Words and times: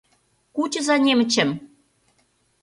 Кучыза 0.55 0.95
немычым! 1.05 1.49